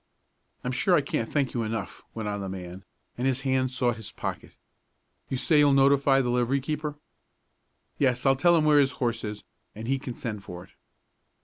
"I'm 0.63 0.71
sure 0.71 0.95
I 0.95 1.01
can't 1.01 1.31
thank 1.31 1.53
you 1.53 1.61
enough," 1.61 2.01
went 2.15 2.27
on 2.27 2.41
the 2.41 2.49
man, 2.49 2.83
and 3.19 3.27
his 3.27 3.41
hand 3.41 3.69
sought 3.69 3.97
his 3.97 4.11
pocket. 4.11 4.53
"You 5.29 5.37
say 5.37 5.59
you'll 5.59 5.73
notify 5.73 6.21
the 6.21 6.31
livery 6.31 6.59
keeper?" 6.59 6.95
"Yes, 7.99 8.25
I'll 8.25 8.35
tell 8.35 8.57
him 8.57 8.65
where 8.65 8.79
his 8.79 8.93
horse 8.93 9.23
is, 9.23 9.43
and 9.75 9.87
he 9.87 9.99
can 9.99 10.15
send 10.15 10.43
for 10.43 10.63
it." 10.63 10.71